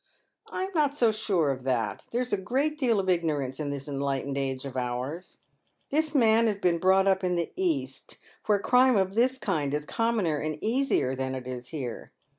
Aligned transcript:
"I'm 0.47 0.71
not 0.73 0.95
so 0.95 1.11
sure 1.11 1.51
of 1.51 1.61
that. 1.61 2.07
There's 2.09 2.33
a 2.33 2.41
great 2.41 2.75
deal 2.79 2.99
of 2.99 3.07
ignorance 3.07 3.59
in 3.59 3.69
this 3.69 3.87
enlightened 3.87 4.35
age 4.35 4.65
of 4.65 4.75
ours. 4.75 5.37
This 5.91 6.15
man 6.15 6.47
has 6.47 6.57
been 6.57 6.79
brought 6.79 7.07
up 7.07 7.23
in 7.23 7.35
the 7.35 7.51
East, 7.55 8.17
where 8.47 8.57
crime 8.57 8.97
of 8.97 9.13
this 9.13 9.37
kind 9.37 9.75
is 9.75 9.85
commoner 9.85 10.39
and 10.39 10.57
easier 10.63 11.15
than 11.15 11.35
it 11.35 11.45
is 11.47 11.67
here. 11.67 12.11